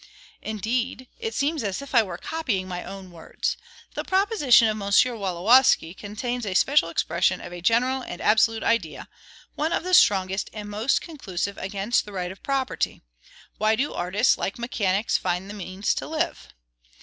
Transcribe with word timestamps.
Indeed, 0.41 1.07
it 1.19 1.35
seems 1.35 1.61
as 1.61 1.79
if 1.79 1.93
I 1.93 2.01
were 2.01 2.17
copying 2.17 2.67
my 2.67 2.83
own 2.83 3.11
words. 3.11 3.55
This 3.93 4.03
proposition 4.07 4.67
of 4.67 4.71
M. 4.81 4.89
Wolowski 4.89 5.95
contains 5.95 6.43
a 6.43 6.55
special 6.55 6.89
expression 6.89 7.39
of 7.39 7.53
a 7.53 7.61
general 7.61 8.01
and 8.01 8.19
absolute 8.19 8.63
idea, 8.63 9.07
one 9.53 9.71
of 9.71 9.83
the 9.83 9.93
strongest 9.93 10.49
and 10.53 10.67
most 10.71 11.01
conclusive 11.01 11.59
against 11.59 12.05
the 12.05 12.13
right 12.13 12.31
of 12.31 12.41
property. 12.41 13.03
Why 13.59 13.75
do 13.75 13.93
artists, 13.93 14.39
like 14.39 14.57
mechanics, 14.57 15.19
find 15.19 15.47
the 15.47 15.53
means 15.53 15.93
to 15.93 16.07
live? 16.07 16.47